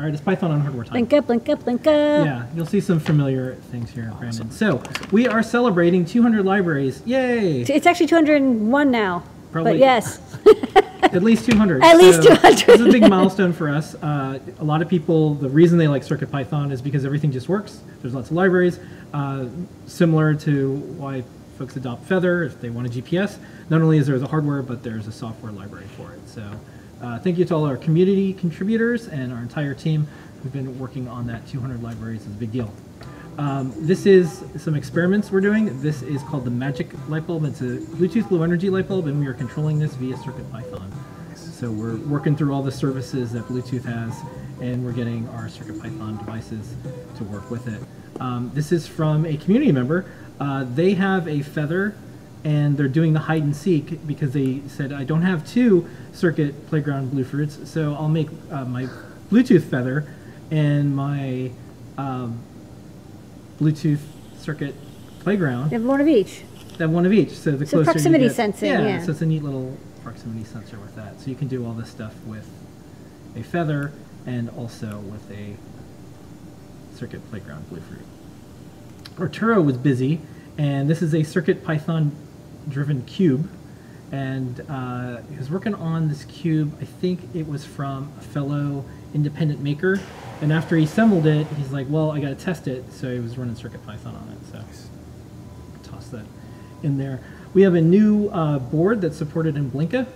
[0.00, 0.92] All right, it's Python on hardware time.
[0.92, 2.24] Blink up, blink up, blink up.
[2.24, 4.50] Yeah, you'll see some familiar things here, Brandon.
[4.50, 7.02] So we are celebrating 200 libraries.
[7.04, 7.60] Yay!
[7.60, 9.22] It's actually 201 now.
[9.52, 10.18] Probably- But yes,
[11.02, 11.82] At least 200.
[11.84, 12.66] At least 200.
[12.66, 13.94] This is a big milestone for us.
[13.96, 17.82] Uh, a lot of people, the reason they like CircuitPython is because everything just works.
[18.00, 18.80] There's lots of libraries,
[19.12, 19.48] uh,
[19.86, 21.24] similar to why
[21.58, 23.36] folks adopt Feather if they want a GPS.
[23.68, 26.26] Not only is there the hardware, but there's a software library for it.
[26.26, 26.42] So
[27.02, 30.06] uh, thank you to all our community contributors and our entire team
[30.42, 32.22] who've been working on that 200 libraries.
[32.22, 32.72] is a big deal.
[33.38, 35.80] Um, this is some experiments we're doing.
[35.80, 37.44] This is called the Magic light bulb.
[37.44, 40.90] It's a Bluetooth Low Energy light bulb, and we are controlling this via CircuitPython.
[41.36, 44.14] So we're working through all the services that Bluetooth has,
[44.60, 46.74] and we're getting our CircuitPython devices
[47.16, 47.80] to work with it.
[48.20, 50.04] Um, this is from a community member.
[50.38, 51.94] Uh, they have a Feather,
[52.44, 56.66] and they're doing the hide and seek because they said I don't have two Circuit
[56.68, 58.88] Playground Bluefruits, so I'll make uh, my
[59.30, 60.06] Bluetooth Feather
[60.50, 61.50] and my
[61.98, 62.40] um,
[63.60, 64.00] Bluetooth
[64.38, 64.74] circuit
[65.20, 65.70] playground.
[65.70, 66.42] you have one of each.
[66.78, 67.30] They have one of each.
[67.30, 69.02] So the So closer proximity get, sensing, Yeah, yeah.
[69.04, 71.20] so it's a neat little proximity sensor with that.
[71.20, 72.48] So you can do all this stuff with
[73.36, 73.92] a feather
[74.26, 75.56] and also with a
[76.96, 78.04] circuit playground Bluefruit.
[79.18, 80.20] Arturo was busy,
[80.56, 82.12] and this is a Circuit Python
[82.68, 83.48] driven cube.
[84.12, 86.76] And uh, he was working on this cube.
[86.80, 90.00] I think it was from a fellow independent maker.
[90.40, 93.20] And after he assembled it, he's like, "Well, I got to test it." So he
[93.20, 94.38] was running Circuit Python on it.
[94.50, 96.24] So toss that
[96.82, 97.20] in there.
[97.52, 100.06] We have a new uh, board that's supported in Blinka,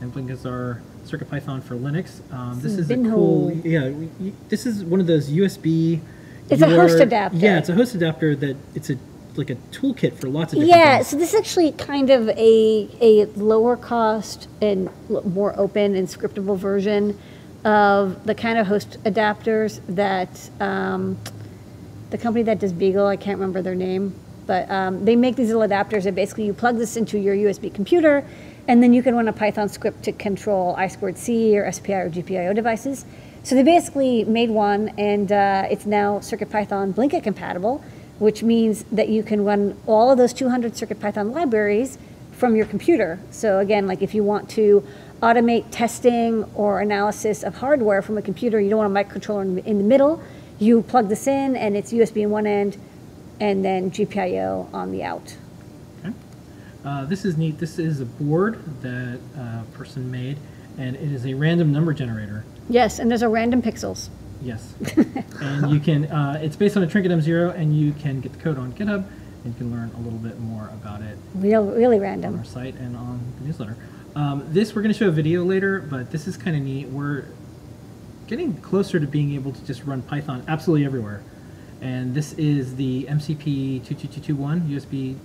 [0.00, 2.20] and Blinka is our Circuit Python for Linux.
[2.32, 3.52] Um, this is a cool.
[3.64, 6.00] Yeah, we, this is one of those USB.
[6.48, 7.38] It's a host adapter.
[7.38, 8.96] Yeah, it's a host adapter that it's a
[9.36, 11.08] like a toolkit for lots of different Yeah, things.
[11.08, 16.56] so this is actually kind of a, a lower cost and more open and scriptable
[16.58, 17.18] version
[17.64, 21.18] of the kind of host adapters that um,
[22.10, 24.14] the company that does Beagle, I can't remember their name,
[24.46, 27.72] but um, they make these little adapters that basically you plug this into your USB
[27.72, 28.24] computer
[28.68, 32.54] and then you can run a Python script to control I2C or SPI or GPIO
[32.54, 33.04] devices.
[33.44, 37.82] So they basically made one and uh, it's now CircuitPython Blinka compatible,
[38.22, 41.98] which means that you can run all of those 200 CircuitPython libraries
[42.30, 43.18] from your computer.
[43.32, 44.86] So again, like if you want to
[45.20, 49.78] automate testing or analysis of hardware from a computer, you don't want a microcontroller in,
[49.78, 50.22] the middle.
[50.60, 52.78] You plug this in, and it's USB in one end,
[53.40, 55.36] and then GPIO on the out.
[56.04, 56.14] Okay.
[56.84, 57.58] Uh, this is neat.
[57.58, 60.38] This is a board that a person made,
[60.78, 62.44] and it is a random number generator.
[62.68, 64.10] Yes, and there's a random pixels.
[64.42, 64.74] Yes.
[65.40, 68.38] and you can, uh, it's based on a Trinket M0, and you can get the
[68.38, 69.04] code on GitHub,
[69.44, 72.38] and you can learn a little bit more about it Real, really on random.
[72.38, 73.76] our site and on the newsletter.
[74.14, 76.88] Um, this, we're going to show a video later, but this is kind of neat.
[76.88, 77.24] We're
[78.26, 81.22] getting closer to being able to just run Python absolutely everywhere.
[81.80, 85.16] And this is the MCP 22221 USB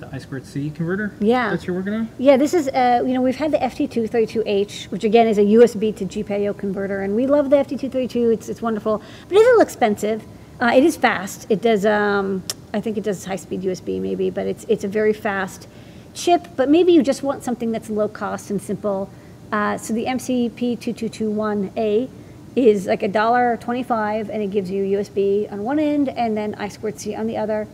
[0.00, 1.50] to I squared C converter Yeah.
[1.50, 2.08] that you're working on.
[2.18, 5.94] Yeah, this is, uh, you know, we've had the FT232H, which again is a USB
[5.96, 8.32] to GPIO converter, and we love the FT232.
[8.32, 10.22] It's, it's wonderful, but it is a little expensive.
[10.60, 11.46] Uh, it is fast.
[11.48, 12.42] It does, um,
[12.74, 15.68] I think it does high speed USB maybe, but it's, it's a very fast
[16.14, 16.48] chip.
[16.56, 19.08] But maybe you just want something that's low cost and simple.
[19.52, 22.08] Uh, so the MCP2221A
[22.56, 26.54] is like a dollar twenty-five, and it gives you USB on one end and then
[26.56, 27.66] I squared C on the other.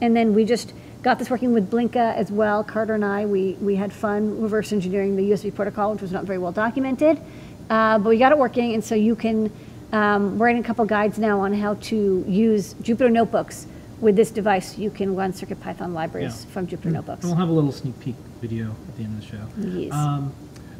[0.00, 0.72] And then we just
[1.04, 2.64] got this working with Blinka as well.
[2.64, 6.24] Carter and I, we, we had fun reverse engineering the USB protocol, which was not
[6.24, 7.20] very well documented.
[7.68, 9.52] Uh, but we got it working, and so you can,
[9.92, 13.66] um, we're writing a couple guides now on how to use Jupyter Notebooks
[14.00, 14.78] with this device.
[14.78, 16.52] You can run CircuitPython libraries Yeah.
[16.52, 17.22] from Jupyter Notebooks.
[17.22, 19.46] And we'll have a little sneak peek video at the end of the show.
[19.78, 19.92] Yes.
[19.92, 20.32] Um,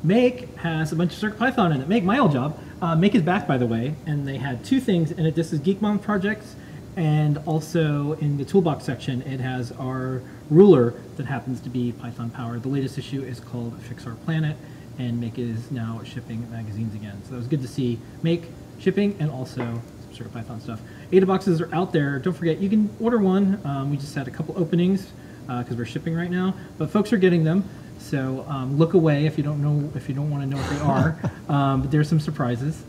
[0.02, 1.88] Make has a bunch of CircuitPython in it.
[1.88, 2.58] Make, my old job.
[2.82, 5.34] Uh, Make is back, by the way, and they had two things in it.
[5.34, 6.56] This is GeekMom projects,
[6.96, 12.30] and also in the toolbox section, it has our ruler that happens to be Python
[12.30, 12.62] powered.
[12.62, 14.56] The latest issue is called Fix Our Planet,
[14.98, 17.20] and Make is now shipping magazines again.
[17.24, 18.44] So that was good to see Make
[18.78, 20.80] shipping and also some sort of Python stuff.
[21.12, 22.18] Ada boxes are out there.
[22.18, 23.60] Don't forget, you can order one.
[23.64, 25.12] Um, we just had a couple openings
[25.46, 27.68] because we're shipping right now, but folks are getting them.
[27.98, 30.70] So um, look away if you don't know if you don't want to know what
[30.70, 31.18] they are.
[31.54, 32.82] um, but there's some surprises.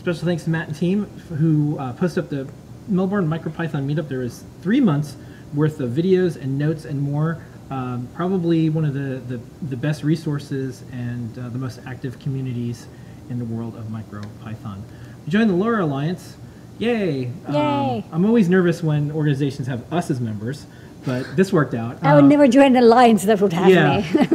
[0.00, 1.04] Special thanks to Matt and team
[1.38, 2.48] who uh, posted up the
[2.88, 4.08] Melbourne MicroPython meetup.
[4.08, 5.16] There is three months
[5.54, 7.38] worth of videos and notes and more.
[7.70, 12.86] Um, probably one of the, the, the best resources and uh, the most active communities
[13.28, 14.80] in the world of MicroPython.
[15.26, 16.36] We joined the LoRa Alliance.
[16.78, 17.26] Yay!
[17.46, 18.04] Um, Yay.
[18.12, 20.64] I'm always nervous when organizations have us as members,
[21.04, 21.98] but this worked out.
[22.02, 23.72] I would Um, never join an alliance that would have me.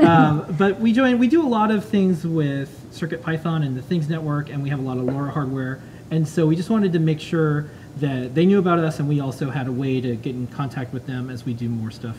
[0.01, 0.27] yeah.
[0.29, 1.17] um, but we join.
[1.17, 4.69] We do a lot of things with Circuit Python and the Things Network, and we
[4.69, 5.81] have a lot of LoRa hardware.
[6.11, 7.65] And so we just wanted to make sure
[7.97, 10.93] that they knew about us and we also had a way to get in contact
[10.93, 12.17] with them as we do more stuff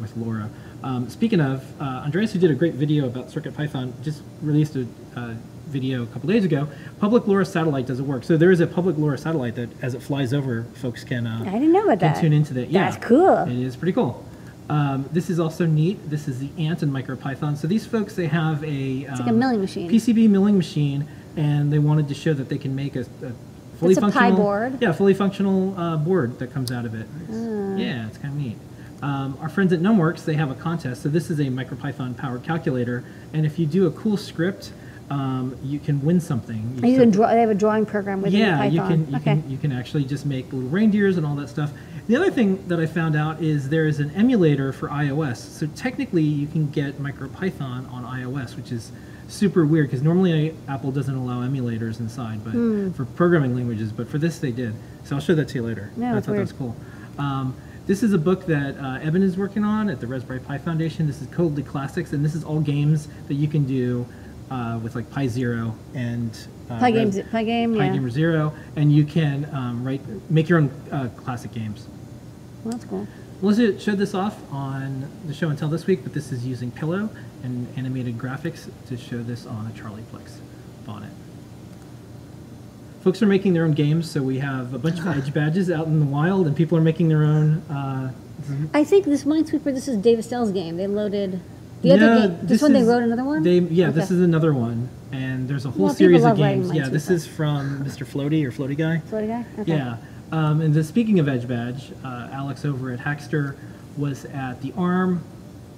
[0.00, 0.48] with LoRa.
[0.82, 4.86] Um, speaking of, uh, Andreas, who did a great video about CircuitPython, just released a
[5.16, 5.34] uh,
[5.68, 6.68] video a couple days ago.
[7.00, 8.22] Public LoRa satellite doesn't work.
[8.24, 11.42] So there is a public LoRa satellite that, as it flies over, folks can, uh,
[11.46, 12.20] I didn't know about that.
[12.20, 12.70] tune into that.
[12.70, 13.38] Yeah, That's cool.
[13.38, 14.24] It is pretty cool.
[14.68, 16.08] Um, this is also neat.
[16.08, 17.56] This is the Ant and MicroPython.
[17.56, 19.90] So these folks, they have a, um, like a milling machine.
[19.90, 21.06] PCB milling machine,
[21.36, 23.32] and they wanted to show that they can make a, a
[23.78, 24.78] fully It's a functional board.
[24.80, 27.06] Yeah, fully functional uh, board that comes out of it.
[27.30, 27.76] Ah.
[27.76, 28.58] Yeah, it's kind of neat.
[29.02, 31.02] Um, our friends at NumWorks, they have a contest.
[31.02, 34.72] So this is a MicroPython powered calculator, and if you do a cool script,
[35.10, 36.78] um, you can win something.
[36.82, 38.72] And you can draw, they have a drawing program within yeah, Python.
[38.72, 39.24] you can you okay.
[39.24, 41.70] can you can actually just make little reindeers and all that stuff.
[42.06, 45.36] The other thing that I found out is there is an emulator for iOS.
[45.36, 48.92] So technically, you can get MicroPython on iOS, which is
[49.28, 52.90] super weird because normally I, Apple doesn't allow emulators inside, but Hmm.
[52.92, 53.90] for programming languages.
[53.90, 54.74] But for this, they did.
[55.04, 55.90] So I'll show that to you later.
[55.96, 56.76] Yeah, I that's thought that was cool.
[57.18, 57.54] Um,
[57.86, 61.06] this is a book that uh, Eben is working on at the Raspberry Pi Foundation.
[61.06, 64.06] This is Code the Classics, and this is all games that you can do
[64.50, 66.36] uh, with like Pi Zero and
[66.70, 67.92] uh, Pi games, Pygame, Pi yeah.
[67.92, 70.00] Gamer Zero, and you can um, write,
[70.30, 71.86] make your own uh, classic games.
[72.64, 73.06] Well, that's cool.
[73.42, 76.70] Melissa showed this off on the show and tell this week, but this is using
[76.70, 77.10] Pillow
[77.42, 80.38] and animated graphics to show this on a Charlieplex
[80.86, 81.10] bonnet.
[83.02, 85.86] Folks are making their own games, so we have a bunch of edge badges out
[85.86, 87.58] in the wild, and people are making their own.
[87.70, 88.12] Uh,
[88.72, 90.76] I think this Minesweeper, this is Dave Astels' game.
[90.76, 91.40] They loaded
[91.84, 92.46] the no, other game.
[92.46, 93.42] This, one, they wrote another one?
[93.42, 96.72] They, yeah, this is another one, and there's a whole Well, series of games.
[96.72, 98.06] Yeah, this is from Mr.
[98.06, 99.02] Floaty or Floaty Guy.
[99.08, 99.44] Floaty guy?
[99.60, 99.72] Okay.
[99.72, 99.96] Yeah.
[100.32, 103.56] Um, and then speaking of Edge Badge, uh, Alex over at Hackster
[103.96, 105.22] was at the ARM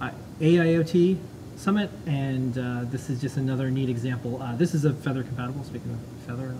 [0.00, 0.10] uh,
[0.40, 1.18] AIoT
[1.56, 4.40] Summit, and uh, this is just another neat example.
[4.40, 6.54] Uh, this is a Feather compatible, speaking of Feather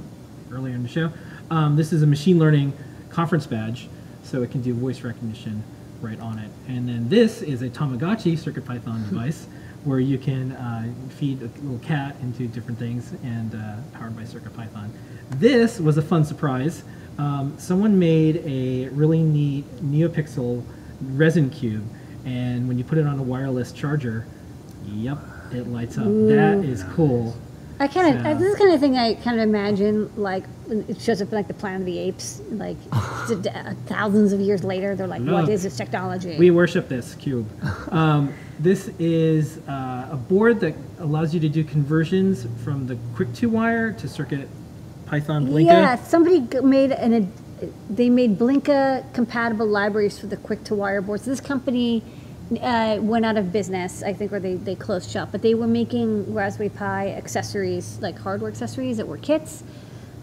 [0.50, 1.12] earlier in the show.
[1.50, 2.72] Um, this is a machine learning
[3.10, 3.88] conference badge,
[4.24, 5.62] so it can do voice recognition
[6.00, 6.50] right on it.
[6.68, 9.46] And then this is a Tamagotchi CircuitPython device
[9.84, 14.22] where you can uh, feed a little cat into different things and uh, powered by
[14.22, 14.90] CircuitPython.
[15.30, 16.82] This was a fun surprise.
[17.18, 20.62] Um, someone made a really neat NeoPixel
[21.12, 21.84] resin cube,
[22.24, 24.26] and when you put it on a wireless charger,
[24.86, 25.18] yep,
[25.52, 26.04] it lights up.
[26.04, 27.36] That is cool.
[27.78, 31.00] I kind of, So- this is kind of thing I kind of imagine, like, it
[31.00, 32.76] shows up in, like, the Planet of the Apes, like,
[33.42, 33.50] d-
[33.86, 35.50] thousands of years later, they're like, what No.
[35.52, 36.36] is this technology?
[36.38, 37.46] We worship this cube.
[37.92, 43.96] Um, this is uh, a board that allows you to do conversions from the Quick2Wire
[43.98, 44.48] to circuit
[45.06, 45.66] Python Blinka.
[45.66, 47.30] Yeah, somebody made an,
[47.88, 51.24] they made Blinka compatible libraries for the Quick2Wire boards.
[51.24, 52.02] This company
[52.60, 55.66] uh, went out of business, I think, or they, they closed shop, but they were
[55.66, 59.64] making Raspberry Pi accessories, like hardware accessories that were kits.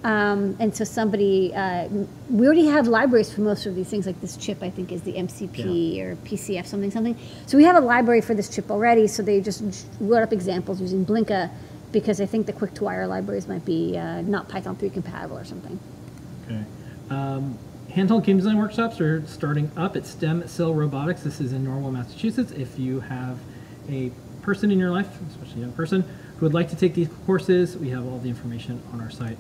[0.03, 1.87] Um, and so somebody, uh,
[2.29, 5.01] we already have libraries for most of these things, like this chip, I think, is
[5.01, 7.17] the MCP or PCF something something.
[7.45, 9.07] So we have a library for this chip already.
[9.07, 11.49] So they just wrote up examples using Blinka
[11.93, 15.79] because I think the Quick2Wire libraries might be uh, not Python 3 compatible or something.
[16.45, 16.63] Okay.
[17.09, 17.57] Um,
[17.95, 21.21] handheld game design workshops are starting up at STEM Cell Robotics.
[21.21, 22.51] This is in Norwell, Massachusetts.
[22.51, 23.37] If you have
[23.87, 24.11] a
[24.41, 26.01] person in your life, especially a young person,
[26.37, 29.37] who would like to take these courses, we have all the information on our site.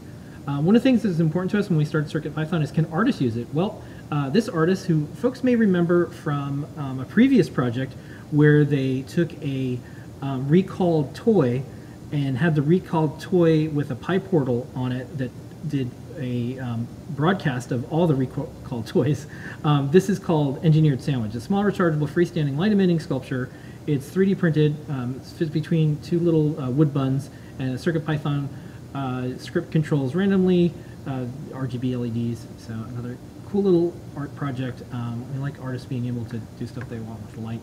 [0.47, 2.85] Uh, one of the things that's important to us when we started CircuitPython is can
[2.91, 3.51] artists use it?
[3.53, 7.93] Well, uh, this artist, who folks may remember from um, a previous project
[8.29, 9.79] where they took a
[10.21, 11.63] um, recalled toy
[12.11, 15.31] and had the recalled toy with a PyPortal on it that
[15.67, 19.27] did a um, broadcast of all the recalled toys.
[19.63, 23.49] Um, this is called Engineered Sandwich, a small rechargeable freestanding light emitting sculpture.
[23.87, 27.29] It's 3D printed, um, it fits between two little uh, wood buns,
[27.59, 28.47] and a CircuitPython
[28.95, 30.73] uh, script controls randomly,
[31.07, 32.47] uh, RGB LEDs.
[32.57, 33.17] So another
[33.49, 34.81] cool little art project.
[34.91, 37.61] Um, we like artists being able to do stuff they want with light.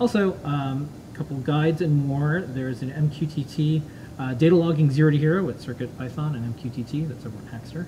[0.00, 2.44] Also, um, a couple guides and more.
[2.48, 3.82] There's an MQTT
[4.18, 7.08] uh, data logging zero to hero with CircuitPython and MQTT.
[7.08, 7.86] That's over at Hackster.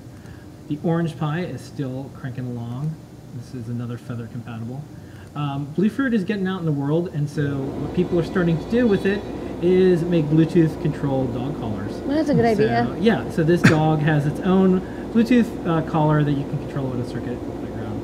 [0.69, 2.95] The Orange Pi is still cranking along.
[3.37, 4.83] This is another Feather compatible.
[5.35, 8.71] Um, Bluefruit is getting out in the world, and so what people are starting to
[8.71, 9.21] do with it
[9.63, 11.93] is make Bluetooth controlled dog collars.
[11.99, 12.97] Well, that's a good So, idea.
[13.01, 14.81] yeah, so this dog has its own
[15.13, 18.01] Bluetooth uh, collar that you can control with a Circuit Playground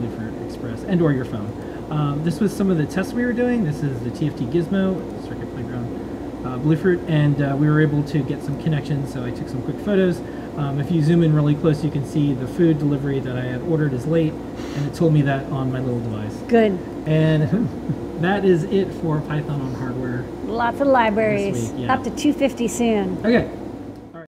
[0.00, 1.52] Bluefruit Express and or your phone.
[1.90, 3.64] Um, this was some of the tests we were doing.
[3.64, 7.80] This is the TFT Gizmo with the Circuit Playground uh, Bluefruit, and uh, we were
[7.80, 9.12] able to get some connections.
[9.12, 10.20] So I took some quick photos.
[10.56, 13.42] Um, if you zoom in really close, you can see the food delivery that I
[13.42, 16.34] had ordered is late, and it told me that on my little device.
[16.48, 16.78] Good.
[17.06, 17.68] And
[18.22, 20.24] that is it for Python on hardware.
[20.44, 21.72] Lots of libraries.
[21.72, 21.94] Week, yeah.
[21.94, 23.18] Up to 250 soon.
[23.18, 23.50] Okay,